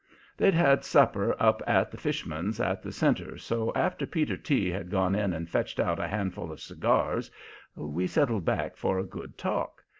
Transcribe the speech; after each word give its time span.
They'd 0.35 0.55
had 0.55 0.83
supper 0.83 1.35
up 1.39 1.61
at 1.67 1.91
the 1.91 1.97
fish 1.99 2.25
man's 2.25 2.59
at 2.59 2.81
the 2.81 2.91
Centre, 2.91 3.37
so 3.37 3.71
after 3.75 4.07
Peter 4.07 4.35
T. 4.35 4.71
had 4.71 4.89
gone 4.89 5.13
in 5.13 5.31
and 5.31 5.47
fetched 5.47 5.79
out 5.79 5.99
a 5.99 6.07
handful 6.07 6.51
of 6.51 6.59
cigars, 6.59 7.29
we 7.75 8.07
settled 8.07 8.43
back 8.43 8.77
for 8.77 8.97
a 8.97 9.03
good 9.05 9.37
talk. 9.37 9.83